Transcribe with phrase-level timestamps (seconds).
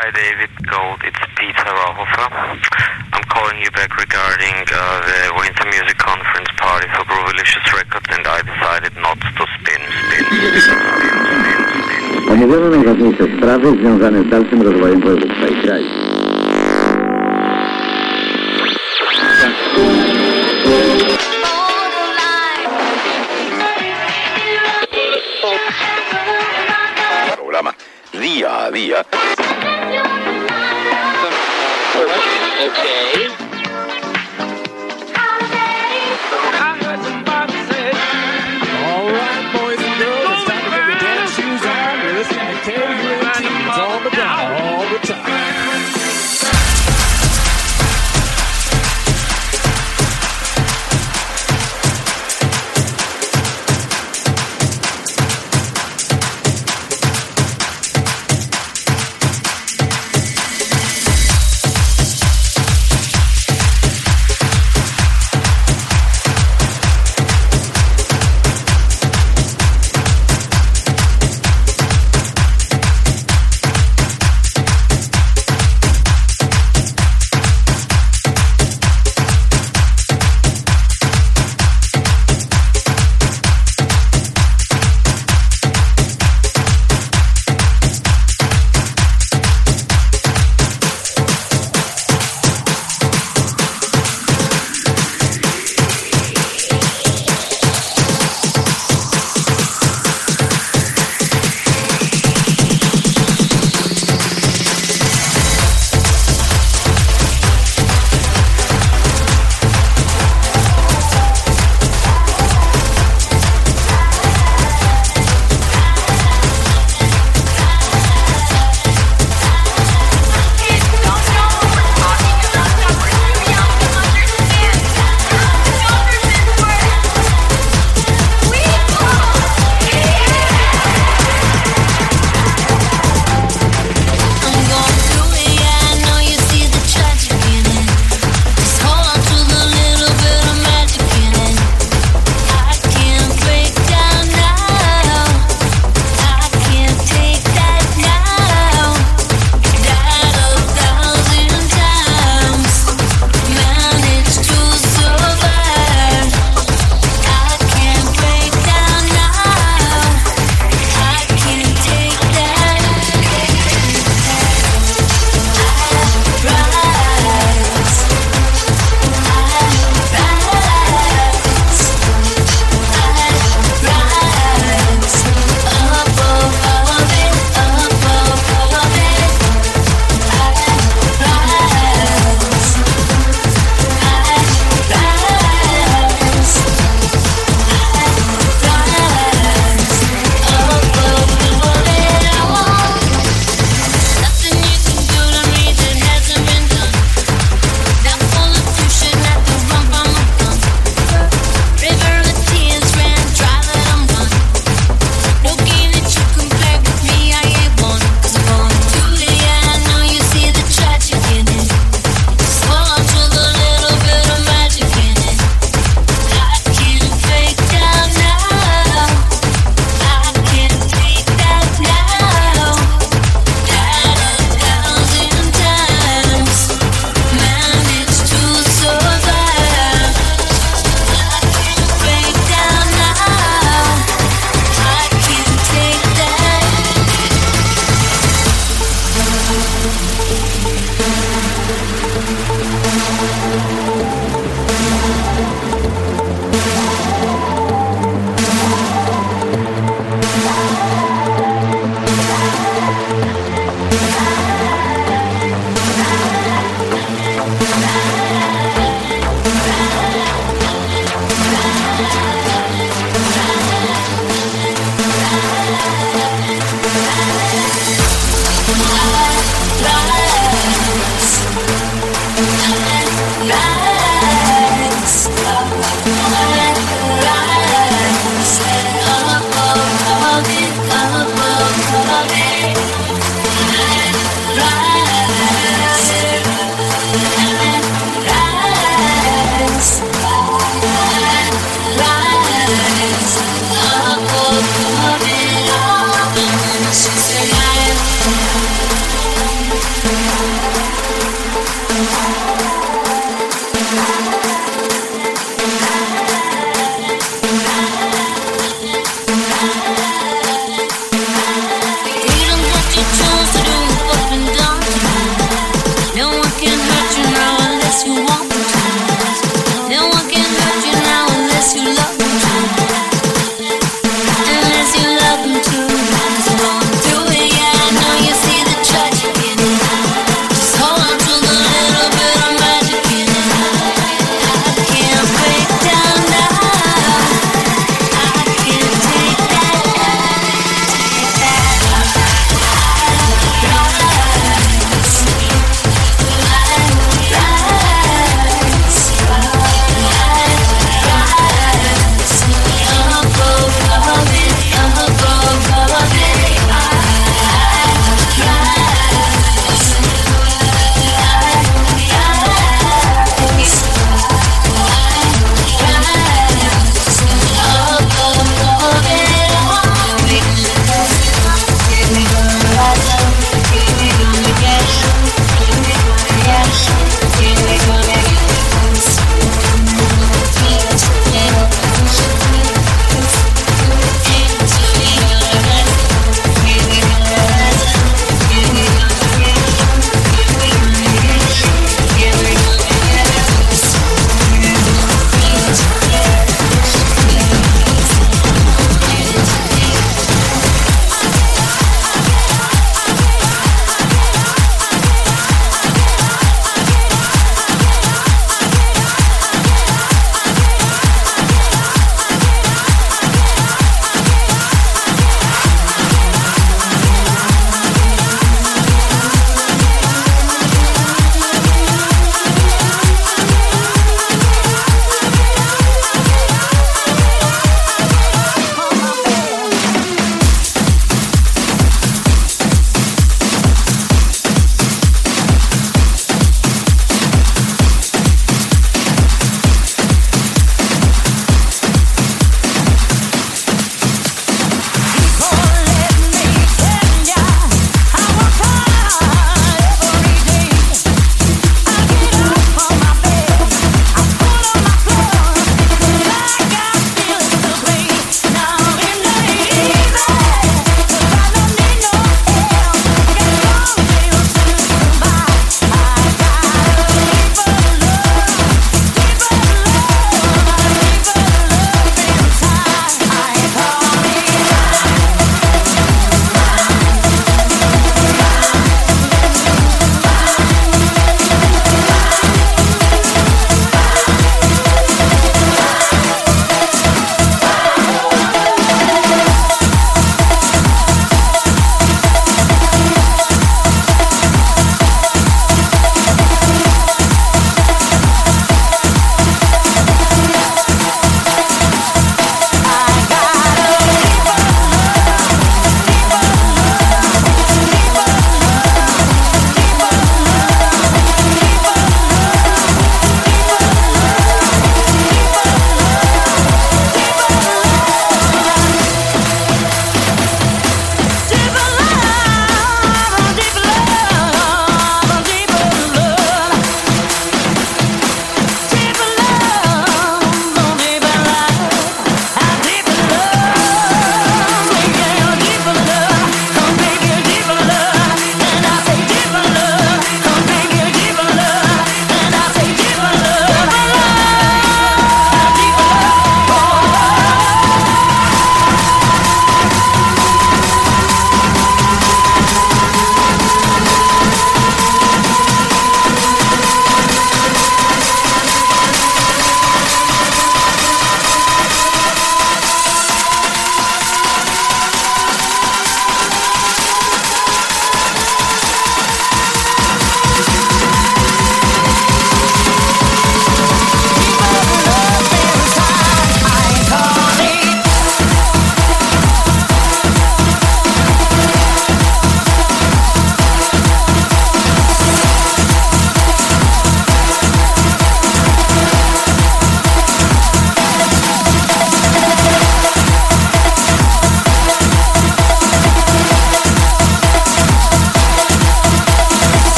[0.00, 0.96] Hi, David Gold.
[1.04, 2.32] It's Peter Rauhofer.
[3.12, 8.24] I'm calling you back regarding uh, the Winter Music Conference party for Groovilicious Records, and
[8.24, 11.52] I decided not to spin, spin, spin, spin, spin,
[11.84, 12.32] spin.
[12.32, 15.86] Omówione najważniejsze sprawy związane z dalszym rozwojem województwa i kraju.
[27.36, 27.74] programa
[28.12, 29.04] día a día.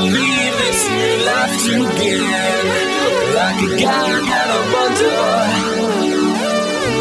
[0.00, 2.24] Believe this new life to give.
[3.36, 5.20] Like a gun that I'm under.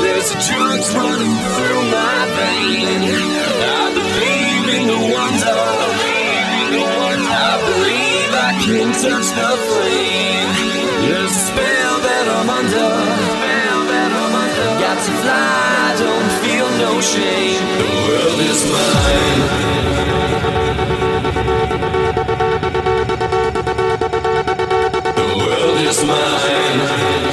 [0.03, 3.01] There's a drugs running through my vein.
[3.71, 5.61] I believe in the wonder.
[7.31, 10.49] I believe I can touch the flame.
[11.07, 12.91] There's a spell that I'm under.
[14.83, 17.63] Got to fly, don't feel no shame.
[17.79, 20.18] The world is mine.
[25.89, 27.28] Is mine.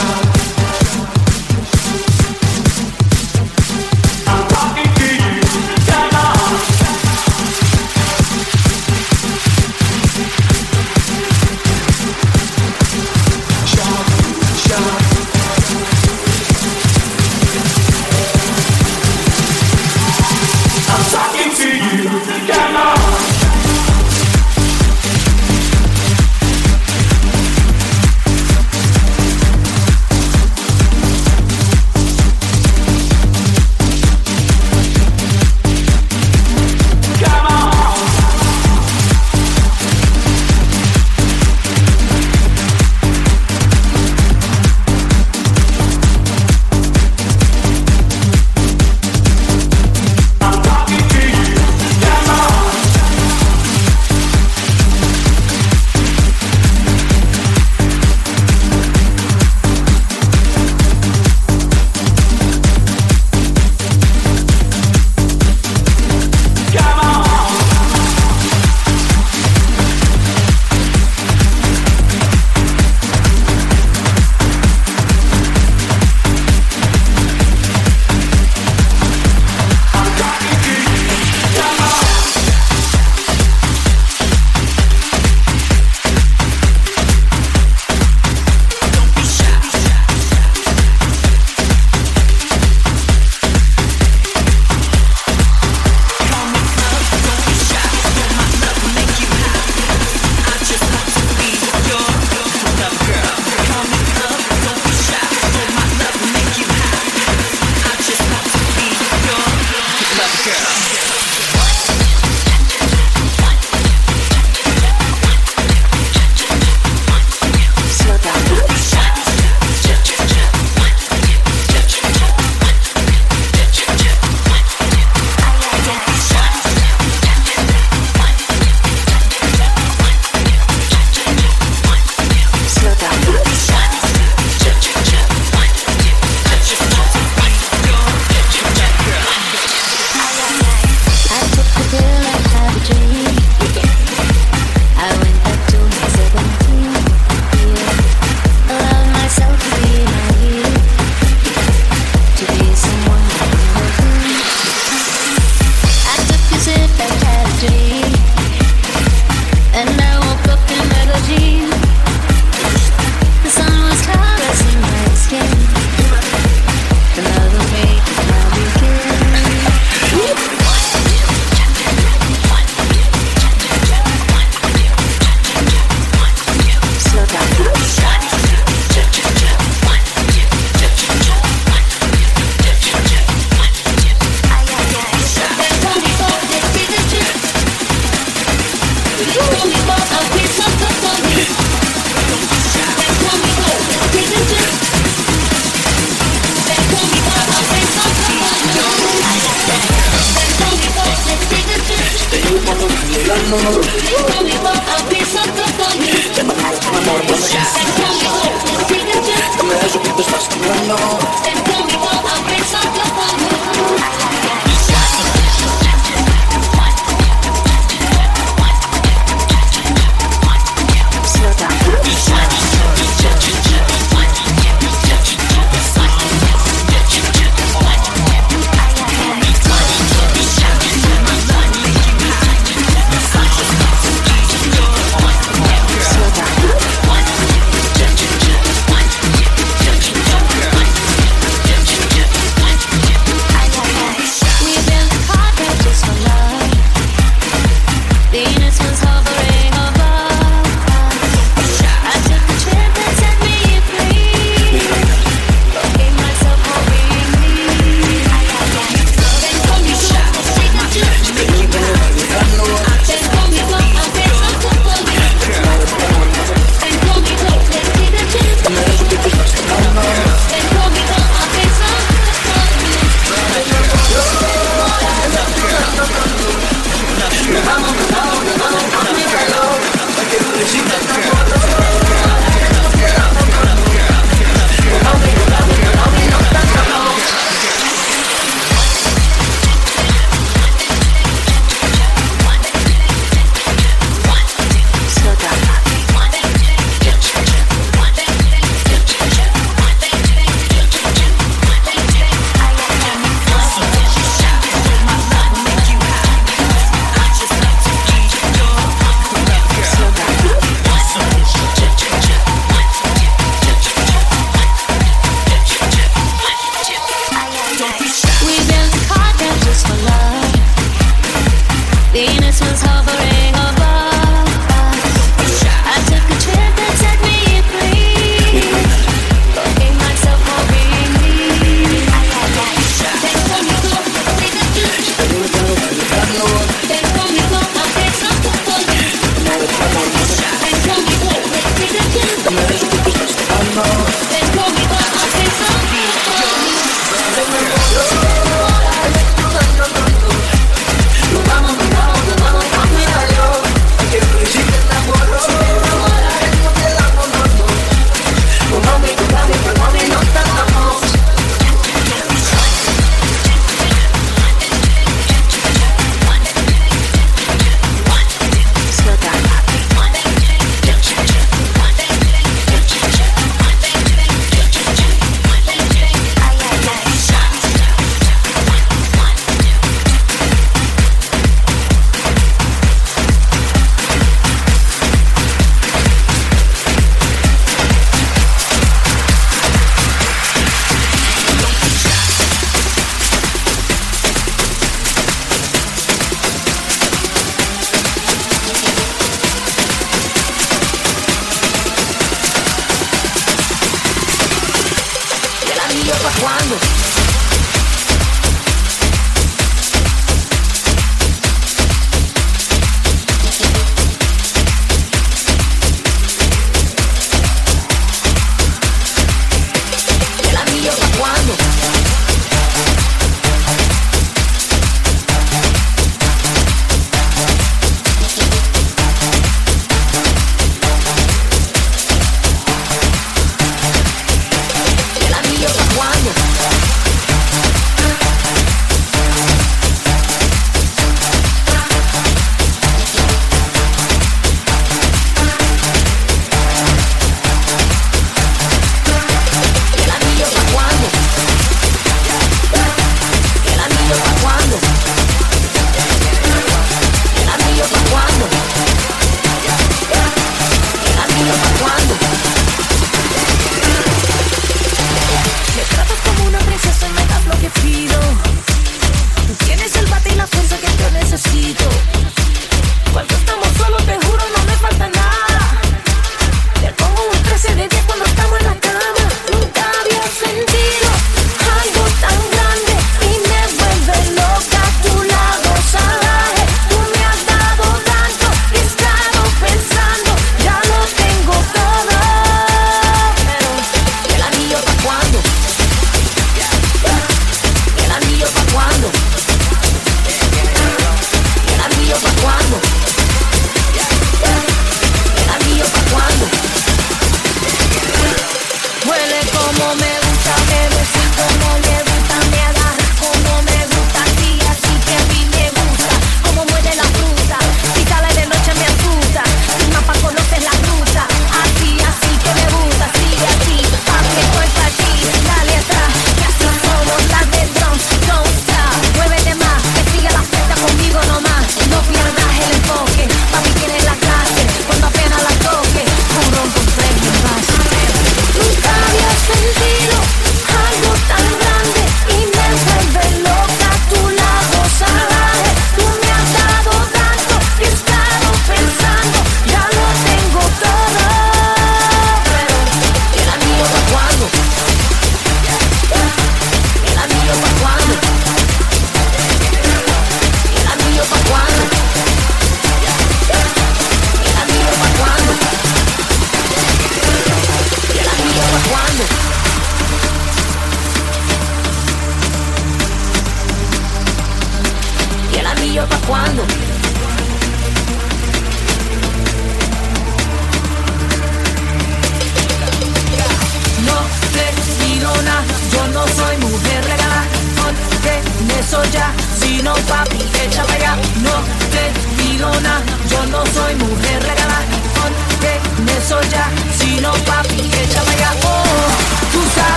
[0.00, 0.29] Slow